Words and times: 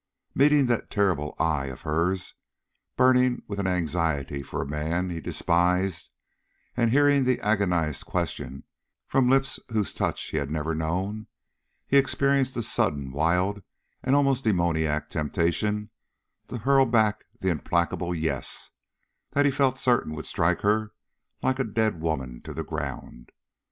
Meeting 0.33 0.65
that 0.65 0.89
terrible 0.89 1.35
eye 1.37 1.67
of 1.67 1.83
hers, 1.83 2.33
burning 2.97 3.43
with 3.47 3.59
an 3.59 3.67
anxiety 3.67 4.41
for 4.41 4.59
a 4.59 4.65
man 4.67 5.11
he 5.11 5.21
despised, 5.21 6.09
and 6.75 6.89
hearing 6.89 7.23
that 7.23 7.39
agonized 7.45 8.03
question 8.03 8.63
from 9.05 9.29
lips 9.29 9.59
whose 9.69 9.93
touch 9.93 10.23
he 10.29 10.37
had 10.37 10.49
never 10.49 10.73
known, 10.73 11.27
he 11.85 11.97
experienced 11.97 12.57
a 12.57 12.63
sudden 12.63 13.11
wild 13.11 13.61
and 14.01 14.15
almost 14.15 14.43
demoniac 14.43 15.07
temptation 15.07 15.91
to 16.47 16.57
hurl 16.57 16.87
back 16.87 17.25
the 17.39 17.49
implacable 17.49 18.15
"Yes" 18.15 18.71
that 19.33 19.45
he 19.45 19.51
felt 19.51 19.77
certain 19.77 20.15
would 20.15 20.25
strike 20.25 20.61
her 20.61 20.93
like 21.43 21.59
a 21.59 21.63
dead 21.63 22.01
woman 22.01 22.41
to 22.45 22.55
the 22.55 22.63
ground. 22.63 23.31